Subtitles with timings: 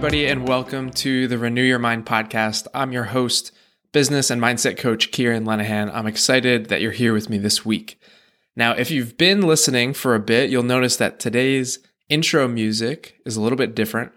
[0.00, 2.66] everybody, and welcome to the Renew Your Mind podcast.
[2.72, 3.52] I'm your host,
[3.92, 5.90] business and mindset coach, Kieran Lenahan.
[5.92, 8.00] I'm excited that you're here with me this week.
[8.56, 13.36] Now, if you've been listening for a bit, you'll notice that today's intro music is
[13.36, 14.10] a little bit different.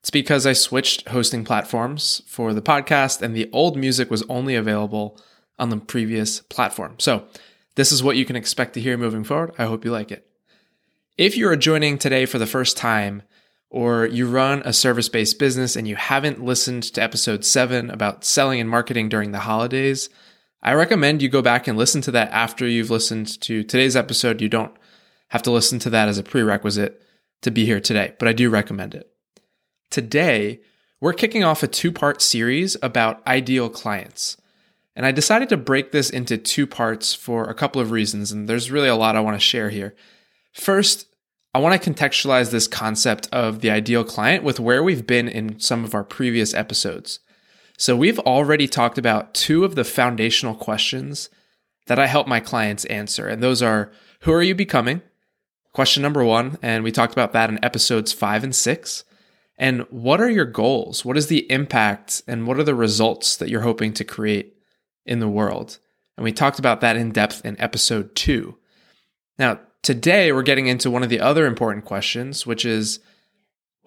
[0.00, 4.56] It's because I switched hosting platforms for the podcast, and the old music was only
[4.56, 5.18] available
[5.58, 6.96] on the previous platform.
[6.98, 7.24] So,
[7.76, 9.54] this is what you can expect to hear moving forward.
[9.56, 10.26] I hope you like it.
[11.16, 13.22] If you are joining today for the first time,
[13.70, 18.24] or you run a service based business and you haven't listened to episode seven about
[18.24, 20.10] selling and marketing during the holidays,
[20.62, 24.42] I recommend you go back and listen to that after you've listened to today's episode.
[24.42, 24.74] You don't
[25.28, 27.00] have to listen to that as a prerequisite
[27.42, 29.10] to be here today, but I do recommend it.
[29.90, 30.60] Today,
[31.00, 34.36] we're kicking off a two part series about ideal clients.
[34.94, 38.48] And I decided to break this into two parts for a couple of reasons, and
[38.48, 39.94] there's really a lot I want to share here.
[40.52, 41.06] First,
[41.52, 45.58] I want to contextualize this concept of the ideal client with where we've been in
[45.58, 47.18] some of our previous episodes.
[47.76, 51.30] So, we've already talked about two of the foundational questions
[51.86, 53.26] that I help my clients answer.
[53.26, 53.90] And those are
[54.20, 55.02] who are you becoming?
[55.72, 56.58] Question number one.
[56.62, 59.04] And we talked about that in episodes five and six.
[59.58, 61.04] And what are your goals?
[61.04, 64.54] What is the impact and what are the results that you're hoping to create
[65.04, 65.78] in the world?
[66.16, 68.56] And we talked about that in depth in episode two.
[69.38, 73.00] Now, Today, we're getting into one of the other important questions, which is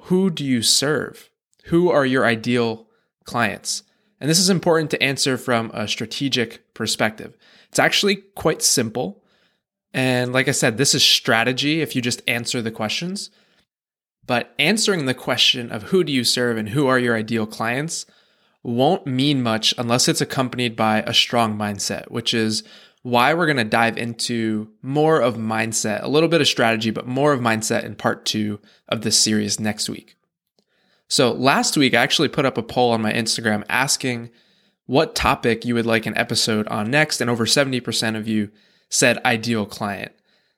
[0.04, 1.30] who do you serve?
[1.66, 2.88] Who are your ideal
[3.26, 3.84] clients?
[4.20, 7.38] And this is important to answer from a strategic perspective.
[7.70, 9.24] It's actually quite simple.
[9.94, 13.30] And like I said, this is strategy if you just answer the questions.
[14.26, 18.06] But answering the question of who do you serve and who are your ideal clients
[18.64, 22.64] won't mean much unless it's accompanied by a strong mindset, which is
[23.04, 27.06] why we're going to dive into more of mindset, a little bit of strategy, but
[27.06, 30.16] more of mindset in part two of this series next week.
[31.10, 34.32] So last week, I actually put up a poll on my Instagram asking
[34.86, 38.50] what topic you would like an episode on next, and over 70% of you
[38.90, 40.14] said ideal client.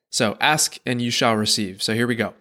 [0.09, 1.81] So ask and you shall receive.
[1.81, 2.34] So here we go.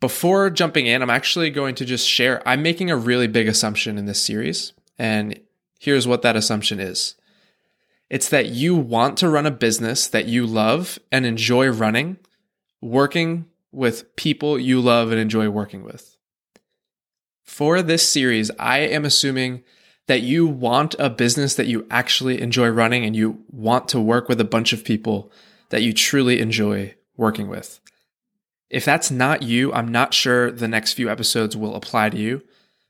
[0.00, 3.98] Before jumping in, I'm actually going to just share, I'm making a really big assumption
[3.98, 4.72] in this series.
[4.98, 5.40] And
[5.78, 7.14] here's what that assumption is
[8.12, 12.18] it's that you want to run a business that you love and enjoy running,
[12.82, 16.18] working with people you love and enjoy working with.
[17.42, 19.64] For this series, I am assuming
[20.08, 24.28] that you want a business that you actually enjoy running and you want to work
[24.28, 25.32] with a bunch of people
[25.70, 27.80] that you truly enjoy working with.
[28.68, 32.42] If that's not you, I'm not sure the next few episodes will apply to you,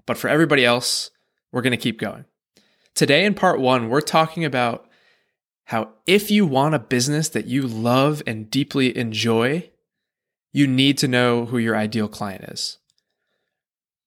[0.05, 1.13] but for everybody else,
[1.53, 2.25] we're going to keep going.
[2.97, 4.89] Today in part one, we're talking about
[5.65, 9.71] how if you want a business that you love and deeply enjoy,
[10.53, 12.79] you need to know who your ideal client is.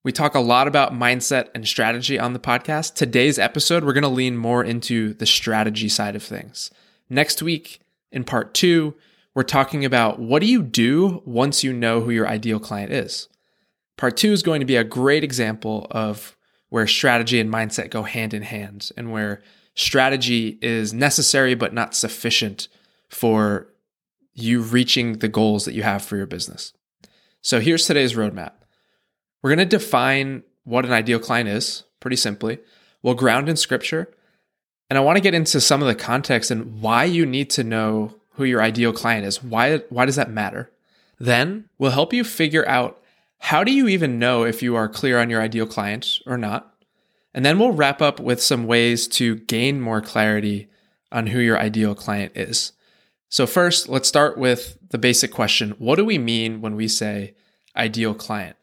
[0.04, 2.94] We talk a lot about mindset and strategy on the podcast.
[2.94, 6.70] Today's episode, we're going to lean more into the strategy side of things.
[7.10, 7.80] Next week,
[8.12, 8.94] in part two,
[9.34, 13.28] we're talking about what do you do once you know who your ideal client is.
[13.98, 16.38] Part two is going to be a great example of
[16.70, 19.42] where strategy and mindset go hand in hand and where
[19.76, 22.68] strategy is necessary but not sufficient
[23.10, 23.68] for
[24.34, 26.74] you reaching the goals that you have for your business.
[27.42, 28.54] So here's today's roadmap.
[29.42, 32.60] We're going to define what an ideal client is pretty simply.
[33.04, 34.10] We'll ground in scripture.
[34.90, 37.64] And I want to get into some of the context and why you need to
[37.64, 39.44] know who your ideal client is.
[39.44, 40.72] Why, why does that matter?
[41.20, 43.02] Then we'll help you figure out
[43.40, 46.75] how do you even know if you are clear on your ideal client or not?
[47.36, 50.70] And then we'll wrap up with some ways to gain more clarity
[51.12, 52.72] on who your ideal client is.
[53.28, 57.36] So, first, let's start with the basic question What do we mean when we say
[57.76, 58.56] ideal client?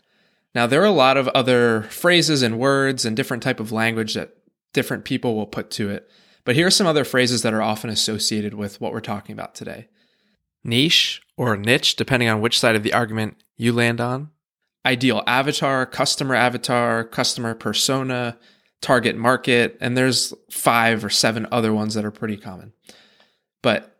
[0.55, 4.15] Now, there are a lot of other phrases and words and different type of language
[4.15, 4.37] that
[4.73, 6.11] different people will put to it.
[6.45, 9.55] But here are some other phrases that are often associated with what we're talking about
[9.55, 9.89] today
[10.65, 14.31] niche or niche, depending on which side of the argument you land on,
[14.87, 18.39] ideal avatar, customer avatar, customer persona,
[18.83, 22.75] target market, and there's five or seven other ones that are pretty common.
[23.63, 23.97] But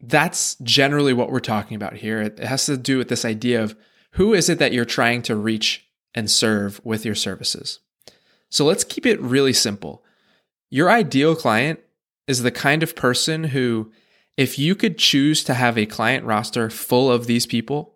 [0.00, 2.20] that's generally what we're talking about here.
[2.20, 3.74] It has to do with this idea of
[4.12, 7.80] who is it that you're trying to reach and serve with your services.
[8.50, 10.04] So let's keep it really simple.
[10.70, 11.80] Your ideal client
[12.26, 13.92] is the kind of person who,
[14.36, 17.94] if you could choose to have a client roster full of these people,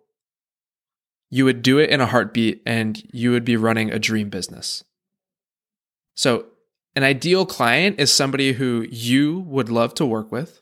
[1.29, 4.83] you would do it in a heartbeat and you would be running a dream business.
[6.19, 6.47] So,
[6.97, 10.59] an ideal client is somebody who you would love to work with,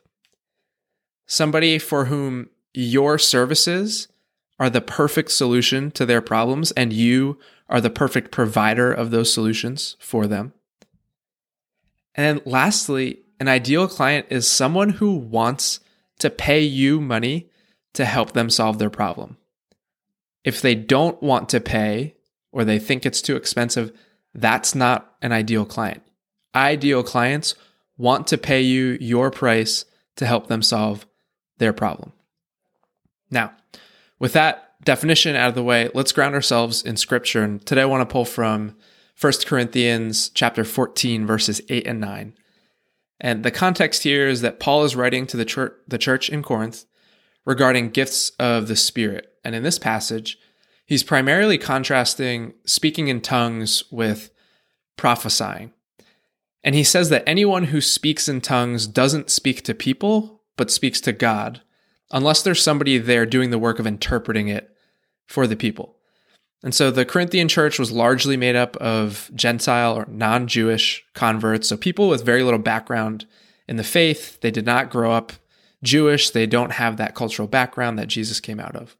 [1.26, 4.06] somebody for whom your services
[4.60, 9.34] are the perfect solution to their problems and you are the perfect provider of those
[9.34, 10.52] solutions for them.
[12.14, 15.80] And lastly, an ideal client is someone who wants
[16.20, 17.50] to pay you money
[17.94, 19.38] to help them solve their problem.
[20.44, 22.14] If they don't want to pay
[22.52, 23.90] or they think it's too expensive,
[24.40, 26.02] that's not an ideal client.
[26.54, 27.54] Ideal clients
[27.96, 29.84] want to pay you your price
[30.16, 31.06] to help them solve
[31.58, 32.12] their problem.
[33.30, 33.52] Now,
[34.18, 37.42] with that definition out of the way, let's ground ourselves in scripture.
[37.42, 38.76] And today I want to pull from
[39.20, 42.34] 1 Corinthians chapter 14 verses 8 and 9.
[43.20, 46.42] And the context here is that Paul is writing to the church, the church in
[46.42, 46.84] Corinth
[47.44, 49.32] regarding gifts of the Spirit.
[49.44, 50.38] And in this passage,
[50.88, 54.30] he's primarily contrasting speaking in tongues with
[54.96, 55.72] prophesying.
[56.64, 61.00] And he says that anyone who speaks in tongues doesn't speak to people, but speaks
[61.02, 61.60] to God,
[62.10, 64.74] unless there's somebody there doing the work of interpreting it
[65.26, 65.94] for the people.
[66.64, 71.68] And so the Corinthian church was largely made up of Gentile or non Jewish converts.
[71.68, 73.26] So people with very little background
[73.68, 74.40] in the faith.
[74.40, 75.34] They did not grow up
[75.84, 76.30] Jewish.
[76.30, 78.96] They don't have that cultural background that Jesus came out of.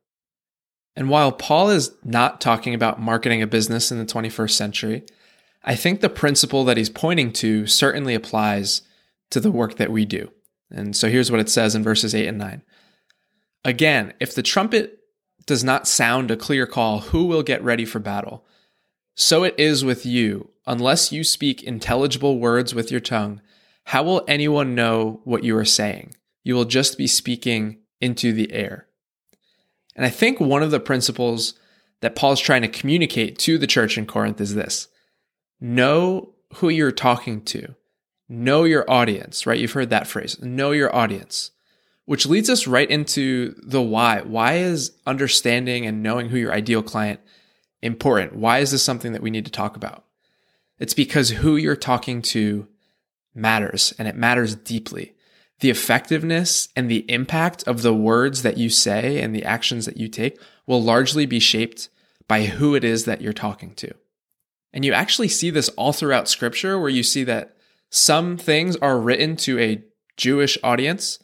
[0.99, 5.05] And while Paul is not talking about marketing a business in the 21st century,
[5.63, 8.83] I think the principle that he's pointing to certainly applies
[9.31, 10.33] to the work that we do.
[10.73, 12.63] And so here's what it says in verses 8 and 9.
[13.65, 14.99] Again, if the trumpet
[15.47, 18.45] does not sound a clear call, who will get ready for battle?
[19.15, 20.51] So it is with you.
[20.67, 23.41] Unless you speak intelligible words with your tongue,
[23.85, 26.17] how will anyone know what you are saying?
[26.43, 28.88] You will just be speaking into the air.
[29.99, 31.53] And I think one of the principles
[32.01, 34.89] that Paul's trying to communicate to the church in Corinth is this
[35.61, 37.75] know who you're talking to,
[38.31, 39.59] know your audience, right?
[39.59, 41.51] You've heard that phrase, know your audience
[42.09, 44.23] which leads us right into the why.
[44.23, 47.21] Why is understanding and knowing who your ideal client
[47.83, 48.35] important?
[48.35, 50.07] Why is this something that we need to talk about?
[50.79, 52.67] It's because who you're talking to
[53.35, 55.17] matters and it matters deeply.
[55.61, 59.97] The effectiveness and the impact of the words that you say and the actions that
[59.97, 61.89] you take will largely be shaped
[62.29, 63.93] by who it is that you're talking to.
[64.73, 67.57] And you actually see this all throughout scripture where you see that
[67.91, 69.83] some things are written to a
[70.17, 71.19] Jewish audience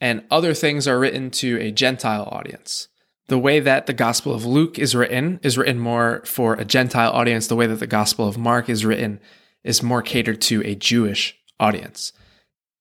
[0.00, 2.88] and other things are written to a Gentile audience.
[3.28, 7.12] The way that the Gospel of Luke is written is written more for a Gentile
[7.12, 7.46] audience.
[7.46, 9.20] The way that the Gospel of Mark is written
[9.64, 12.12] is more catered to a Jewish audience.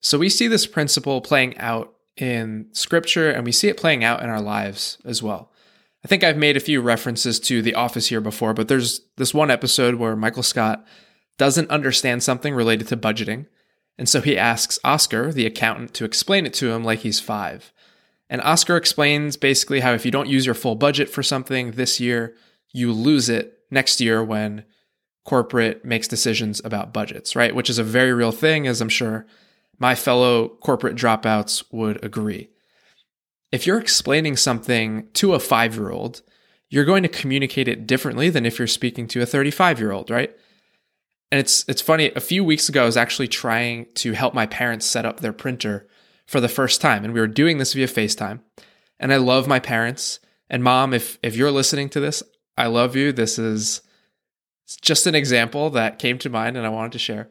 [0.01, 4.21] So we see this principle playing out in scripture and we see it playing out
[4.21, 5.51] in our lives as well.
[6.03, 9.33] I think I've made a few references to The Office here before, but there's this
[9.33, 10.83] one episode where Michael Scott
[11.37, 13.45] doesn't understand something related to budgeting.
[13.97, 17.71] And so he asks Oscar, the accountant, to explain it to him like he's five.
[18.29, 21.99] And Oscar explains basically how if you don't use your full budget for something this
[21.99, 22.35] year,
[22.73, 24.63] you lose it next year when
[25.25, 27.53] corporate makes decisions about budgets, right?
[27.53, 29.27] Which is a very real thing, as I'm sure
[29.81, 32.51] my fellow corporate dropouts would agree.
[33.51, 36.21] If you're explaining something to a five year old,
[36.69, 40.11] you're going to communicate it differently than if you're speaking to a 35 year old,
[40.11, 40.37] right?
[41.31, 42.11] And it's it's funny.
[42.15, 45.33] A few weeks ago, I was actually trying to help my parents set up their
[45.33, 45.87] printer
[46.27, 48.41] for the first time, and we were doing this via FaceTime.
[48.99, 50.19] And I love my parents.
[50.47, 52.21] And mom, if if you're listening to this,
[52.55, 53.11] I love you.
[53.11, 53.81] This is
[54.81, 57.29] just an example that came to mind, and I wanted to share.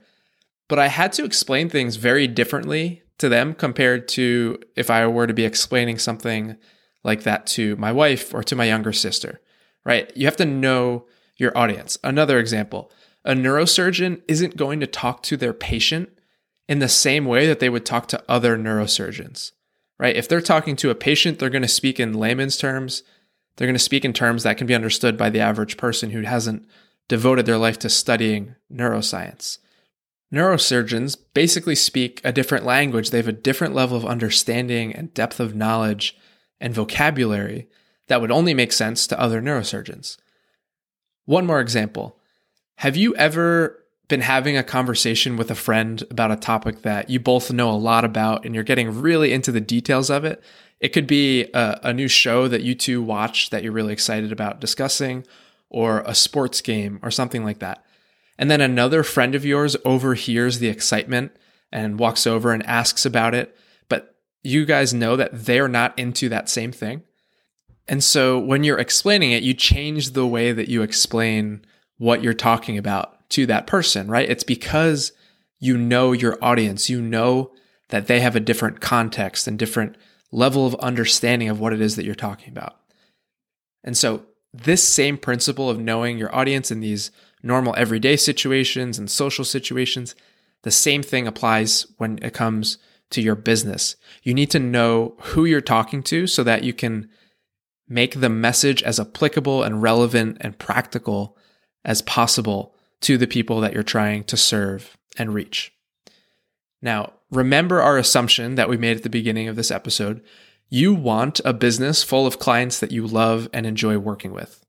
[0.70, 5.26] But I had to explain things very differently to them compared to if I were
[5.26, 6.56] to be explaining something
[7.02, 9.40] like that to my wife or to my younger sister.
[9.84, 10.12] Right?
[10.16, 11.98] You have to know your audience.
[12.04, 12.92] Another example
[13.24, 16.08] a neurosurgeon isn't going to talk to their patient
[16.68, 19.50] in the same way that they would talk to other neurosurgeons,
[19.98, 20.14] right?
[20.14, 23.02] If they're talking to a patient, they're going to speak in layman's terms.
[23.56, 26.22] They're going to speak in terms that can be understood by the average person who
[26.22, 26.66] hasn't
[27.08, 29.58] devoted their life to studying neuroscience.
[30.32, 33.10] Neurosurgeons basically speak a different language.
[33.10, 36.16] They have a different level of understanding and depth of knowledge
[36.60, 37.68] and vocabulary
[38.06, 40.16] that would only make sense to other neurosurgeons.
[41.24, 42.16] One more example
[42.76, 47.20] have you ever been having a conversation with a friend about a topic that you
[47.20, 50.42] both know a lot about and you're getting really into the details of it?
[50.80, 54.32] It could be a, a new show that you two watch that you're really excited
[54.32, 55.26] about discussing,
[55.68, 57.84] or a sports game, or something like that.
[58.40, 61.36] And then another friend of yours overhears the excitement
[61.70, 63.54] and walks over and asks about it,
[63.90, 67.02] but you guys know that they're not into that same thing.
[67.86, 71.66] And so when you're explaining it, you change the way that you explain
[71.98, 74.28] what you're talking about to that person, right?
[74.28, 75.12] It's because
[75.58, 77.52] you know your audience, you know
[77.90, 79.96] that they have a different context and different
[80.32, 82.76] level of understanding of what it is that you're talking about.
[83.84, 87.10] And so, this same principle of knowing your audience in these
[87.42, 90.14] normal everyday situations and social situations,
[90.62, 92.78] the same thing applies when it comes
[93.10, 93.96] to your business.
[94.22, 97.08] You need to know who you're talking to so that you can
[97.88, 101.36] make the message as applicable and relevant and practical
[101.84, 105.72] as possible to the people that you're trying to serve and reach.
[106.82, 110.22] Now, remember our assumption that we made at the beginning of this episode.
[110.72, 114.64] You want a business full of clients that you love and enjoy working with.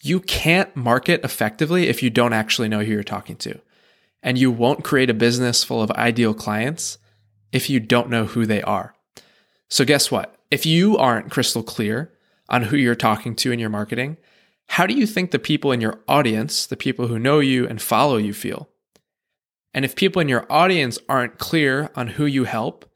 [0.00, 3.60] You can't market effectively if you don't actually know who you're talking to.
[4.22, 6.96] And you won't create a business full of ideal clients
[7.52, 8.94] if you don't know who they are.
[9.68, 10.34] So, guess what?
[10.50, 12.10] If you aren't crystal clear
[12.48, 14.16] on who you're talking to in your marketing,
[14.68, 17.80] how do you think the people in your audience, the people who know you and
[17.80, 18.70] follow you, feel?
[19.74, 22.86] And if people in your audience aren't clear on who you help,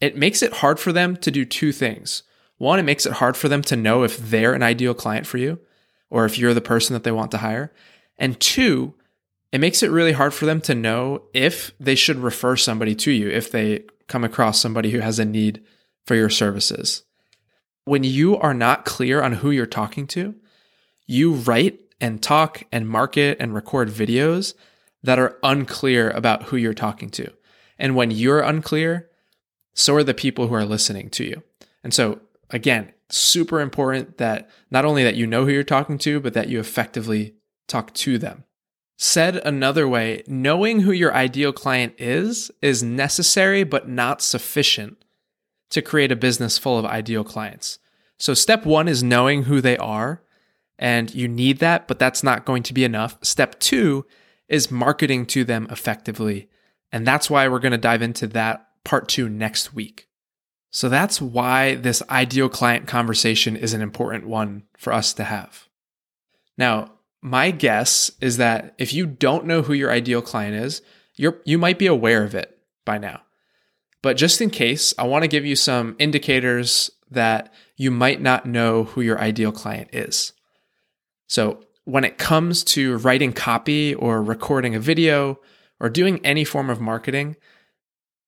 [0.00, 2.22] it makes it hard for them to do two things.
[2.58, 5.38] One, it makes it hard for them to know if they're an ideal client for
[5.38, 5.58] you
[6.10, 7.72] or if you're the person that they want to hire.
[8.18, 8.94] And two,
[9.52, 13.10] it makes it really hard for them to know if they should refer somebody to
[13.10, 15.62] you if they come across somebody who has a need
[16.06, 17.04] for your services.
[17.84, 20.34] When you are not clear on who you're talking to,
[21.06, 24.54] you write and talk and market and record videos
[25.02, 27.32] that are unclear about who you're talking to.
[27.78, 29.09] And when you're unclear,
[29.74, 31.42] so are the people who are listening to you.
[31.82, 36.20] And so, again, super important that not only that you know who you're talking to,
[36.20, 37.34] but that you effectively
[37.68, 38.44] talk to them.
[38.98, 45.04] Said another way, knowing who your ideal client is is necessary but not sufficient
[45.70, 47.78] to create a business full of ideal clients.
[48.18, 50.22] So, step one is knowing who they are,
[50.78, 53.16] and you need that, but that's not going to be enough.
[53.22, 54.04] Step two
[54.48, 56.48] is marketing to them effectively.
[56.92, 60.08] And that's why we're going to dive into that part two next week.
[60.70, 65.68] So, that's why this ideal client conversation is an important one for us to have.
[66.56, 70.80] Now, my guess is that if you don't know who your ideal client is,
[71.16, 73.22] you're, you might be aware of it by now.
[74.02, 78.46] But just in case, I want to give you some indicators that you might not
[78.46, 80.32] know who your ideal client is.
[81.26, 85.40] So, when it comes to writing copy or recording a video
[85.80, 87.36] or doing any form of marketing,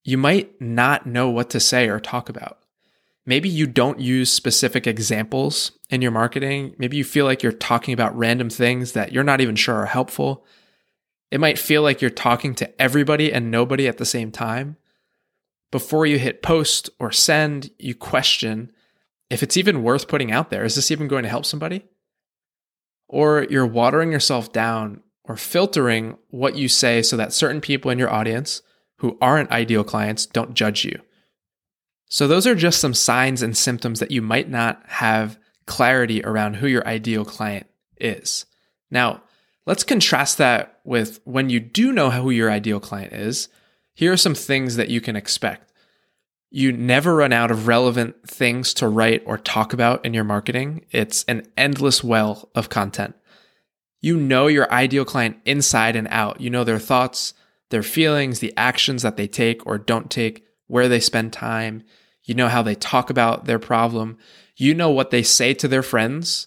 [0.05, 2.59] you might not know what to say or talk about.
[3.25, 6.75] Maybe you don't use specific examples in your marketing.
[6.79, 9.87] Maybe you feel like you're talking about random things that you're not even sure are
[9.87, 10.45] helpful.
[11.31, 14.77] It might feel like you're talking to everybody and nobody at the same time.
[15.71, 18.73] Before you hit post or send, you question
[19.31, 20.65] if it's even worth putting out there.
[20.65, 21.85] Is this even going to help somebody?
[23.09, 27.99] Or you're watering yourself down or filtering what you say so that certain people in
[27.99, 28.63] your audience
[29.03, 30.97] who aren't ideal clients don't judge you.
[32.07, 36.55] So, those are just some signs and symptoms that you might not have clarity around
[36.55, 37.67] who your ideal client
[37.99, 38.47] is.
[38.93, 39.23] Now,
[39.67, 43.49] let's contrast that with when you do know who your ideal client is.
[43.93, 45.73] Here are some things that you can expect.
[46.49, 50.87] You never run out of relevant things to write or talk about in your marketing.
[50.93, 53.17] It's an endless well of content.
[54.01, 56.41] You know your ideal client inside and out.
[56.41, 57.35] You know their thoughts,
[57.73, 61.83] their feelings, the actions that they take or don't take, where they spend time.
[62.23, 64.17] You know how they talk about their problem.
[64.57, 66.47] You know what they say to their friends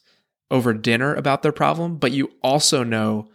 [0.50, 3.28] over dinner about their problem, but you also know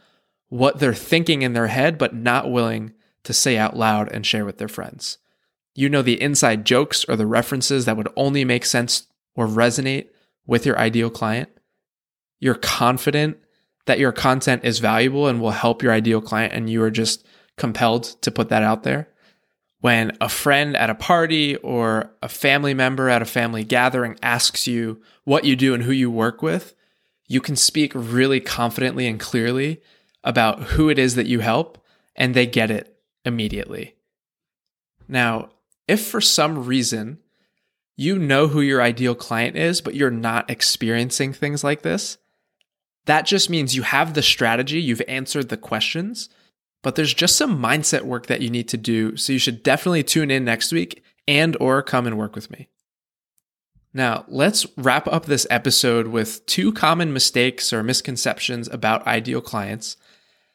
[0.48, 2.94] what they're thinking in their head, but not willing
[3.24, 5.18] to say out loud and share with their friends.
[5.74, 10.08] You know the inside jokes or the references that would only make sense or resonate
[10.46, 11.50] with your ideal client.
[12.38, 13.36] You're confident
[13.86, 17.26] that your content is valuable and will help your ideal client, and you are just
[17.60, 19.08] compelled to put that out there
[19.80, 24.66] when a friend at a party or a family member at a family gathering asks
[24.66, 26.74] you what you do and who you work with,
[27.26, 29.80] you can speak really confidently and clearly
[30.22, 31.78] about who it is that you help,
[32.14, 33.94] and they get it immediately.
[35.08, 35.50] Now,
[35.88, 37.18] if for some reason
[37.96, 42.18] you know who your ideal client is, but you're not experiencing things like this,
[43.06, 46.28] that just means you have the strategy, you've answered the questions,
[46.82, 49.16] but there's just some mindset work that you need to do.
[49.16, 52.68] So you should definitely tune in next week and or come and work with me.
[53.92, 59.96] Now, let's wrap up this episode with two common mistakes or misconceptions about ideal clients,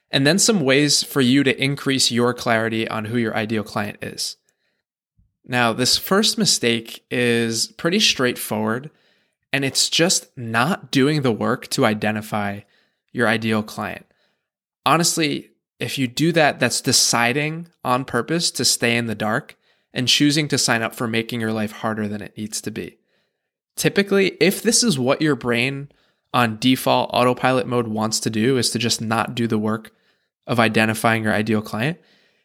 [0.10, 3.98] and then some ways for you to increase your clarity on who your ideal client
[4.02, 4.38] is.
[5.46, 8.90] Now, this first mistake is pretty straightforward,
[9.52, 12.62] and it's just not doing the work to identify
[13.12, 14.06] your ideal client.
[14.86, 19.58] Honestly, if you do that, that's deciding on purpose to stay in the dark
[19.94, 22.98] and choosing to sign up for making your life harder than it needs to be.
[23.76, 25.90] typically, if this is what your brain
[26.34, 29.92] on default autopilot mode wants to do, is to just not do the work
[30.48, 32.00] of identifying your ideal client,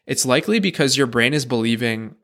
[0.05, 2.15] it's likely because your brain is believing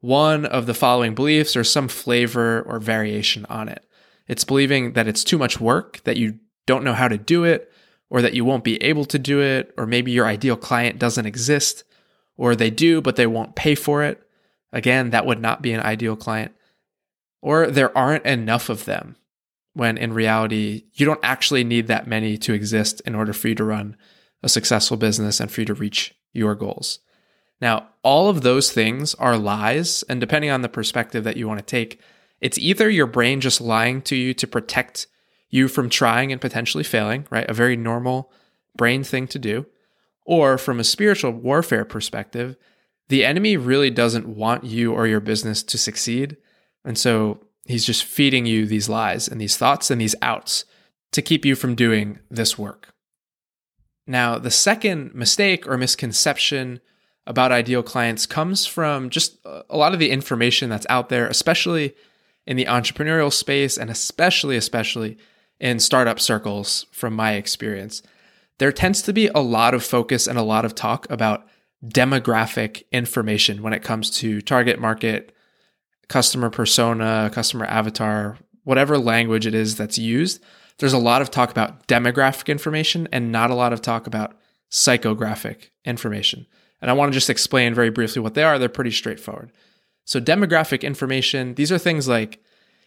[0.00, 3.84] one of the following beliefs or some flavor or variation on it.
[4.26, 7.69] It's believing that it's too much work, that you don't know how to do it,
[8.10, 11.26] or that you won't be able to do it, or maybe your ideal client doesn't
[11.26, 11.84] exist,
[12.36, 14.20] or they do, but they won't pay for it.
[14.72, 16.52] Again, that would not be an ideal client.
[17.40, 19.16] Or there aren't enough of them,
[19.72, 23.54] when in reality, you don't actually need that many to exist in order for you
[23.54, 23.96] to run
[24.42, 26.98] a successful business and for you to reach your goals.
[27.60, 31.60] Now, all of those things are lies, and depending on the perspective that you want
[31.60, 32.00] to take,
[32.40, 35.06] it's either your brain just lying to you to protect
[35.50, 37.48] you from trying and potentially failing, right?
[37.48, 38.32] A very normal
[38.76, 39.66] brain thing to do.
[40.24, 42.56] Or from a spiritual warfare perspective,
[43.08, 46.36] the enemy really doesn't want you or your business to succeed.
[46.84, 50.64] And so he's just feeding you these lies and these thoughts and these outs
[51.12, 52.94] to keep you from doing this work.
[54.06, 56.80] Now, the second mistake or misconception
[57.26, 61.94] about ideal clients comes from just a lot of the information that's out there, especially
[62.46, 65.18] in the entrepreneurial space and especially, especially
[65.60, 68.02] in startup circles from my experience.
[68.58, 71.46] There tends to be a lot of focus and a lot of talk about
[71.84, 75.34] demographic information when it comes to target market,
[76.08, 80.42] customer persona, customer avatar, whatever language it is that's used.
[80.78, 84.36] There's a lot of talk about demographic information and not a lot of talk about
[84.70, 86.46] psychographic information.
[86.80, 88.58] And I want to just explain very briefly what they are.
[88.58, 89.52] They're pretty straightforward.
[90.04, 92.42] So, demographic information, these are things like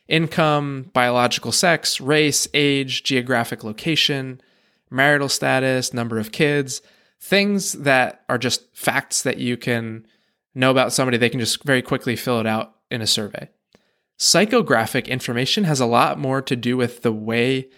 [0.08, 4.42] income, biological sex, race, age, geographic location,
[4.90, 6.82] marital status, number of kids,
[7.20, 10.06] things that are just facts that you can
[10.54, 11.18] know about somebody.
[11.18, 13.50] They can just very quickly fill it out in a survey.
[14.20, 17.70] Psychographic information has a lot more to do with the way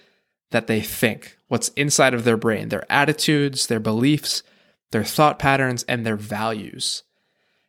[0.51, 4.43] that they think, what's inside of their brain, their attitudes, their beliefs,
[4.91, 7.03] their thought patterns, and their values.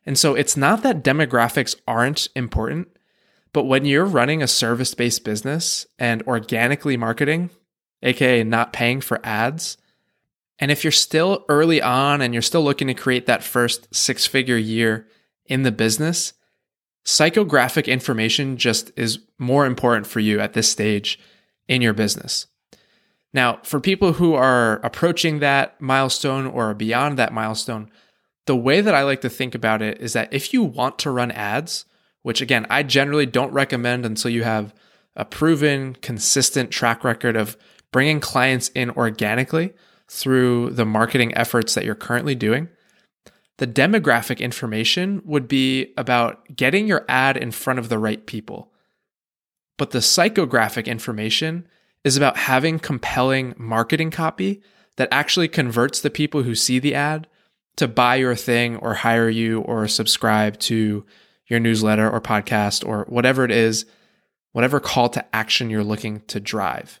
[0.05, 2.87] And so it's not that demographics aren't important,
[3.57, 7.49] but when you're running a service based business and organically marketing,
[8.03, 9.77] aka not paying for ads,
[10.59, 14.27] and if you're still early on and you're still looking to create that first six
[14.27, 15.07] figure year
[15.47, 16.33] in the business,
[17.03, 21.19] psychographic information just is more important for you at this stage
[21.67, 22.45] in your business.
[23.33, 27.89] Now, for people who are approaching that milestone or beyond that milestone,
[28.45, 31.09] the way that I like to think about it is that if you want to
[31.09, 31.85] run ads,
[32.27, 34.75] which again, I generally don't recommend until you have
[35.15, 37.55] a proven, consistent track record of
[37.93, 39.73] bringing clients in organically
[40.09, 42.67] through the marketing efforts that you're currently doing.
[43.59, 48.73] The demographic information would be about getting your ad in front of the right people.
[49.77, 51.65] But the psychographic information
[52.03, 54.61] is about having compelling marketing copy
[54.97, 57.25] that actually converts the people who see the ad
[57.77, 61.05] to buy your thing or hire you or subscribe to
[61.47, 63.85] your newsletter or podcast or whatever it is,
[64.51, 66.99] whatever call to action you're looking to drive.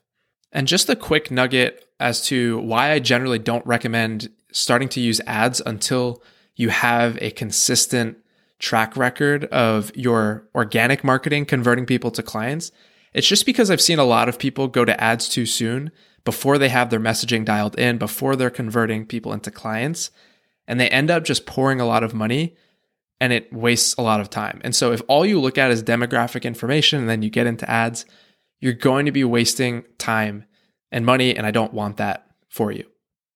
[0.51, 5.21] And just a quick nugget as to why I generally don't recommend starting to use
[5.27, 6.23] ads until
[6.55, 8.17] you have a consistent
[8.59, 12.71] track record of your organic marketing converting people to clients
[13.17, 15.91] it's just because I've seen a lot of people go to ads too soon
[16.23, 20.11] before they have their messaging dialed in, before they're converting people into clients,
[20.67, 22.55] and they end up just pouring a lot of money
[23.19, 24.61] and it wastes a lot of time.
[24.63, 27.69] And so if all you look at is demographic information and then you get into
[27.69, 28.05] ads,
[28.59, 30.45] you're going to be wasting time
[30.91, 32.85] and money, and I don't want that for you.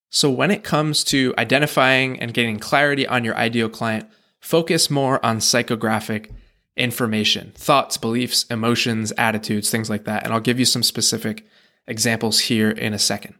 [0.09, 5.23] So when it comes to identifying and getting clarity on your ideal client, focus more
[5.25, 6.31] on psychographic
[6.75, 10.23] information, thoughts, beliefs, emotions, attitudes, things like that.
[10.23, 11.45] And I'll give you some specific
[11.87, 13.35] examples here in a second.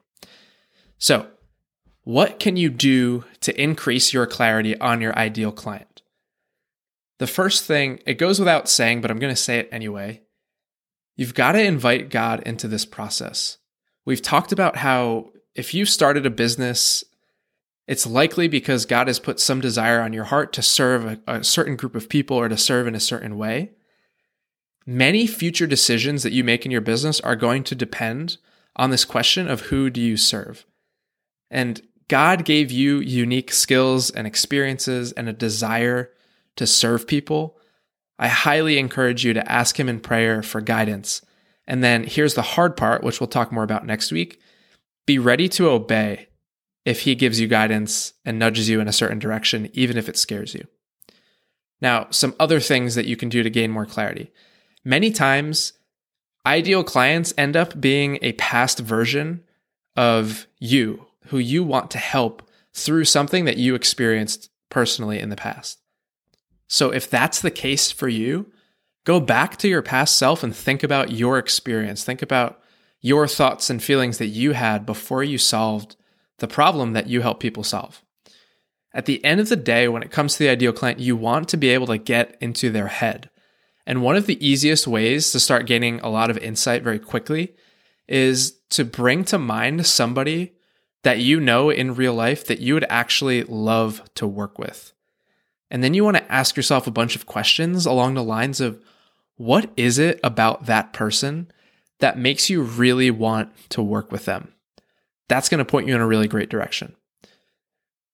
[0.97, 1.27] So,
[2.03, 5.90] what can you do to increase your clarity on your ideal client?
[7.21, 10.23] The first thing, it goes without saying, but I'm going to say it anyway.
[11.15, 13.59] You've got to invite God into this process.
[14.05, 17.03] We've talked about how if you've started a business
[17.85, 21.43] it's likely because God has put some desire on your heart to serve a, a,
[21.43, 23.69] certain group of people or to serve in a certain way.
[24.87, 28.37] Many future decisions that you make in your business are going to depend
[28.75, 30.65] on this question of who do you serve?
[31.51, 36.09] And God gave you unique skills and experiences and a desire
[36.55, 37.57] to serve people.
[38.19, 41.21] I highly encourage you to ask Him in prayer for guidance.
[41.67, 44.39] And then here's the hard part, which we'll talk more about next week
[45.07, 46.27] be ready to obey
[46.85, 50.15] if he gives you guidance and nudges you in a certain direction, even if it
[50.15, 50.65] scares you.
[51.81, 54.31] Now, some other things that you can do to gain more clarity.
[54.85, 55.73] Many times,
[56.45, 59.43] Ideal clients end up being a past version
[59.95, 65.35] of you who you want to help through something that you experienced personally in the
[65.35, 65.80] past.
[66.71, 68.49] So if that's the case for you,
[69.03, 72.05] go back to your past self and think about your experience.
[72.05, 72.61] Think about
[73.01, 75.97] your thoughts and feelings that you had before you solved
[76.37, 78.01] the problem that you help people solve.
[78.93, 81.49] At the end of the day, when it comes to the ideal client, you want
[81.49, 83.29] to be able to get into their head.
[83.85, 87.53] And one of the easiest ways to start gaining a lot of insight very quickly
[88.07, 90.53] is to bring to mind somebody
[91.03, 94.93] that you know in real life that you would actually love to work with.
[95.71, 98.79] And then you want to ask yourself a bunch of questions along the lines of
[99.37, 101.49] what is it about that person
[101.99, 104.53] that makes you really want to work with them?
[105.29, 106.93] That's going to point you in a really great direction.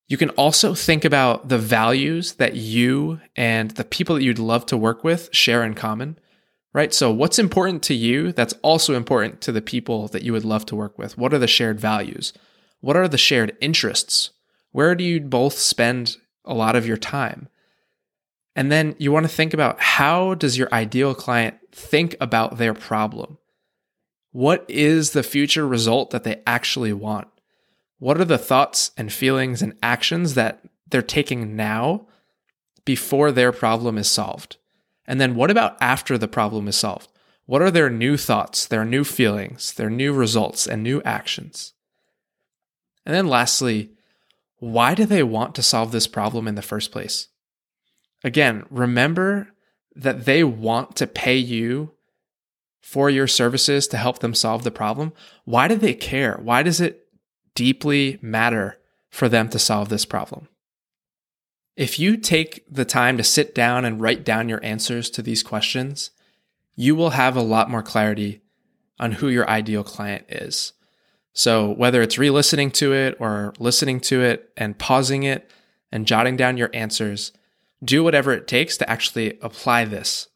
[0.07, 4.65] You can also think about the values that you and the people that you'd love
[4.67, 6.17] to work with share in common,
[6.73, 6.93] right?
[6.93, 10.65] So, what's important to you that's also important to the people that you would love
[10.67, 11.17] to work with?
[11.17, 12.31] What are the shared values?
[12.79, 14.29] What are the shared interests?
[14.71, 16.17] Where do you both spend
[16.47, 17.47] a lot of your time?
[18.55, 22.73] And then you want to think about how does your ideal client think about their
[22.73, 23.37] problem?
[24.31, 27.27] What is the future result that they actually want?
[27.99, 32.07] What are the thoughts and feelings and actions that they're taking now
[32.85, 34.57] before their problem is solved?
[35.05, 37.09] And then what about after the problem is solved?
[37.45, 41.73] What are their new thoughts, their new feelings, their new results, and new actions?
[43.05, 43.91] And then lastly,
[44.59, 47.27] why do they want to solve this problem in the first place?
[48.23, 49.49] Again, remember
[49.95, 51.93] that they want to pay you
[52.81, 55.13] for your services to help them solve the problem.
[55.43, 56.39] Why do they care?
[56.41, 57.07] Why does it
[57.53, 58.77] deeply matter
[59.09, 60.47] for them to solve this problem?
[61.75, 65.43] If you take the time to sit down and write down your answers to these
[65.43, 66.11] questions,
[66.75, 68.41] you will have a lot more clarity
[68.99, 70.73] on who your ideal client is.
[71.37, 75.51] So, whether it's re listening to it or listening to it and pausing it
[75.91, 77.31] and jotting down your answers,
[77.83, 80.29] do whatever it takes to actually apply this.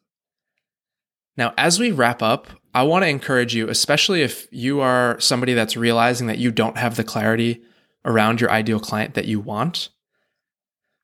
[1.35, 5.55] Now, as we wrap up, I want to encourage you, especially if you are somebody
[5.55, 7.63] that's realizing that you don't have the clarity
[8.05, 9.89] around your ideal client that you want.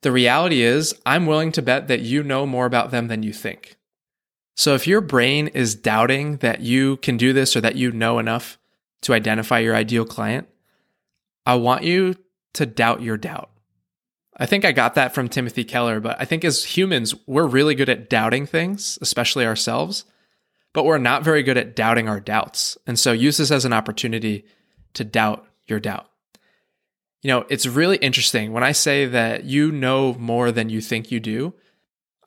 [0.03, 3.33] The reality is, I'm willing to bet that you know more about them than you
[3.33, 3.77] think.
[4.53, 8.19] So if your brain is doubting that you can do this or that you know
[8.19, 8.60] enough
[9.01, 10.47] to identify your ideal client,
[11.45, 12.15] I want you
[12.53, 13.51] to doubt your doubt.
[14.36, 17.75] I think I got that from Timothy Keller, but I think as humans, we're really
[17.75, 20.05] good at doubting things, especially ourselves
[20.77, 22.77] but we're not very good at doubting our doubts.
[22.86, 24.45] And so use this as an opportunity
[24.93, 26.07] to doubt your doubt.
[27.23, 31.12] You know, it's really interesting when I say that you know more than you think
[31.12, 31.55] you do.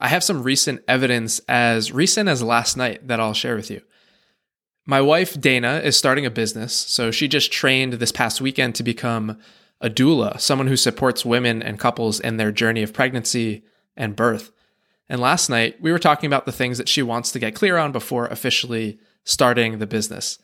[0.00, 3.82] I have some recent evidence as recent as last night that I'll share with you.
[4.90, 6.74] My wife, Dana, is starting a business.
[6.74, 9.38] So she just trained this past weekend to become
[9.80, 13.62] a doula, someone who supports women and couples in their journey of pregnancy
[13.96, 14.50] and birth.
[15.08, 17.78] And last night, we were talking about the things that she wants to get clear
[17.78, 20.40] on before officially starting the business.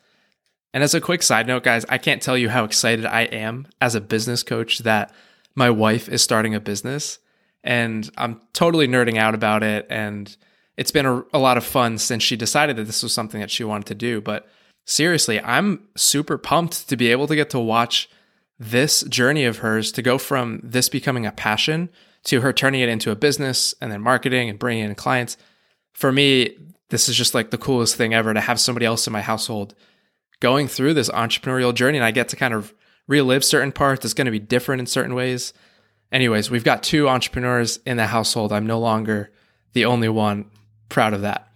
[0.72, 3.66] And as a quick side note, guys, I can't tell you how excited I am
[3.80, 5.12] as a business coach that
[5.56, 7.18] my wife is starting a business.
[7.64, 9.88] And I'm totally nerding out about it.
[9.90, 10.36] And
[10.76, 13.50] it's been a, a, lot of fun since she decided that this was something that
[13.50, 14.20] she wanted to do.
[14.20, 14.48] But
[14.84, 18.10] seriously, I'm super pumped to be able to get to watch
[18.58, 21.88] this journey of hers to go from this becoming a passion
[22.24, 25.36] to her turning it into a business and then marketing and bringing in clients.
[25.92, 26.56] For me,
[26.90, 29.74] this is just like the coolest thing ever to have somebody else in my household
[30.40, 31.98] going through this entrepreneurial journey.
[31.98, 32.74] And I get to kind of
[33.06, 34.04] relive certain parts.
[34.04, 35.52] It's going to be different in certain ways.
[36.12, 38.52] Anyways, we've got two entrepreneurs in the household.
[38.52, 39.30] I'm no longer
[39.72, 40.50] the only one.
[40.88, 41.48] Proud of that.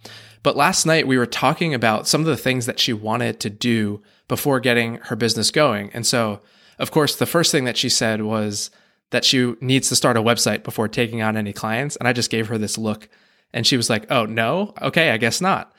[0.43, 3.49] But last night we were talking about some of the things that she wanted to
[3.49, 5.91] do before getting her business going.
[5.93, 6.41] And so,
[6.79, 8.71] of course, the first thing that she said was,
[9.11, 11.95] that she needs to start a website before taking on any clients.
[11.97, 13.07] And I just gave her this look
[13.53, 14.73] and she was like, Oh, no?
[14.81, 15.73] Okay, I guess not.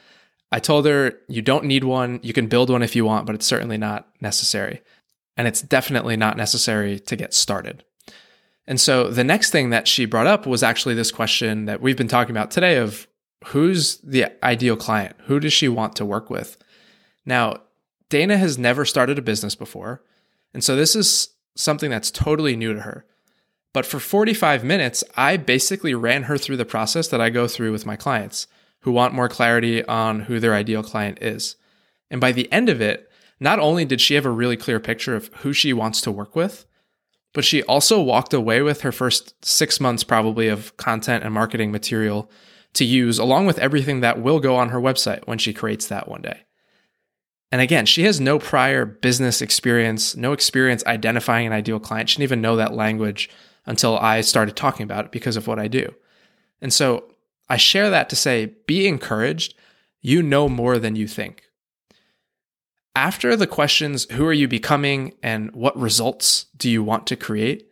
[0.53, 2.21] I told her, You don't need one.
[2.23, 4.83] You can build one if you want, but it's certainly not necessary.
[5.37, 7.85] And it's definitely not necessary to get started.
[8.67, 11.97] And so the next thing that she brought up was actually this question that we've
[11.97, 13.09] been talking about today of
[13.47, 15.17] who's the ideal client?
[15.25, 16.57] Who does she want to work with?
[17.25, 17.63] Now,
[18.09, 20.03] Dana has never started a business before.
[20.53, 23.07] And so this is something that's totally new to her.
[23.73, 27.73] But for 45 minutes, I basically ran her through the process that I go through
[27.73, 28.47] with my clients
[28.81, 31.57] who want more clarity on who their ideal client is.
[32.11, 35.17] And by the end of it, not only did she have a really clear picture
[35.17, 36.67] of who she wants to work with,
[37.33, 41.73] but she also walked away with her first six months probably of content and marketing
[41.73, 42.31] material
[42.75, 46.09] to use, along with everything that will go on her website when she creates that
[46.09, 46.43] one day.
[47.51, 52.09] And again, she has no prior business experience, no experience identifying an ideal client.
[52.09, 53.29] She didn't even know that language
[53.67, 55.95] until I started talking about it because of what I do.
[56.63, 57.05] And so
[57.51, 59.55] I share that to say be encouraged.
[60.01, 61.45] You know more than you think.
[62.97, 67.69] After the questions, who are you becoming and what results do you want to create?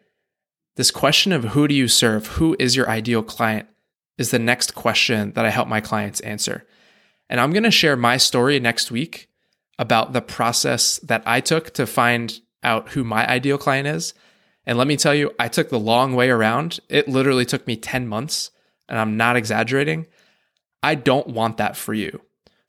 [0.77, 3.69] This question of who do you serve, who is your ideal client,
[4.21, 6.67] is the next question that I help my clients answer.
[7.31, 9.31] And I'm going to share my story next week
[9.79, 14.13] about the process that I took to find out who my ideal client is.
[14.67, 16.81] And let me tell you, I took the long way around.
[16.91, 18.51] It literally took me 10 months,
[18.91, 20.07] and I'm not exaggerating.
[20.83, 22.21] I don't want that for you.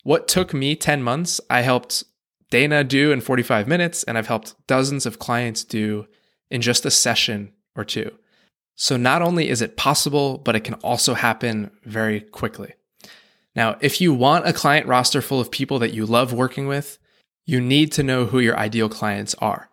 [0.03, 2.05] What took me 10 months, I helped
[2.49, 6.07] Dana do in 45 minutes, and I've helped dozens of clients do
[6.49, 8.17] in just a session or two.
[8.81, 12.73] So not only is it possible, but it can also happen very quickly.
[13.55, 16.97] Now, if you want a client roster full of people that you love working with,
[17.45, 19.69] you need to know who your ideal clients are.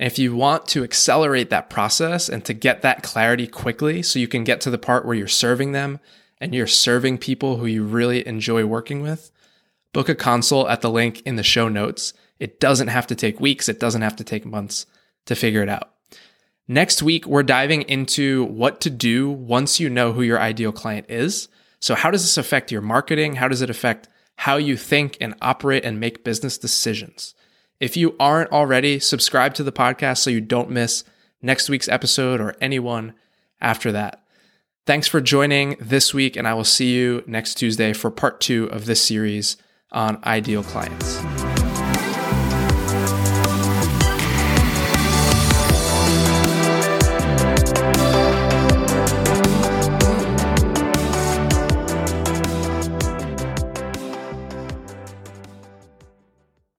[0.00, 4.18] And if you want to accelerate that process and to get that clarity quickly so
[4.18, 6.00] you can get to the part where you're serving them
[6.40, 9.30] and you're serving people who you really enjoy working with,
[9.92, 12.14] book a consult at the link in the show notes.
[12.40, 14.86] It doesn't have to take weeks, it doesn't have to take months
[15.26, 15.90] to figure it out.
[16.68, 21.06] Next week, we're diving into what to do once you know who your ideal client
[21.08, 21.48] is.
[21.80, 23.36] So, how does this affect your marketing?
[23.36, 27.34] How does it affect how you think and operate and make business decisions?
[27.78, 31.04] If you aren't already, subscribe to the podcast so you don't miss
[31.40, 33.14] next week's episode or anyone
[33.60, 34.24] after that.
[34.86, 38.64] Thanks for joining this week, and I will see you next Tuesday for part two
[38.66, 39.56] of this series
[39.92, 41.45] on ideal clients.